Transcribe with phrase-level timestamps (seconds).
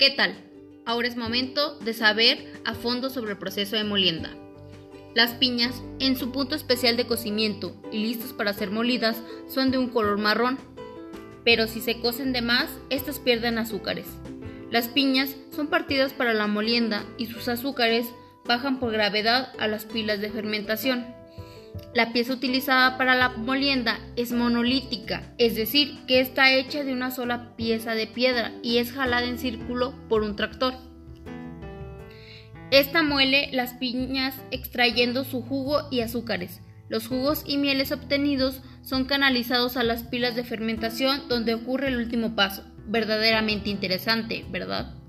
[0.00, 0.34] ¿Qué tal?
[0.86, 4.30] Ahora es momento de saber a fondo sobre el proceso de molienda.
[5.14, 9.76] Las piñas, en su punto especial de cocimiento y listas para ser molidas, son de
[9.76, 10.58] un color marrón,
[11.44, 14.06] pero si se cocen de más, estas pierden azúcares.
[14.70, 18.06] Las piñas son partidas para la molienda y sus azúcares
[18.46, 21.14] bajan por gravedad a las pilas de fermentación.
[21.94, 27.10] La pieza utilizada para la molienda es monolítica, es decir, que está hecha de una
[27.10, 30.74] sola pieza de piedra y es jalada en círculo por un tractor.
[32.70, 36.60] Esta muele las piñas extrayendo su jugo y azúcares.
[36.88, 41.96] Los jugos y mieles obtenidos son canalizados a las pilas de fermentación donde ocurre el
[41.96, 42.64] último paso.
[42.86, 44.99] Verdaderamente interesante, ¿verdad?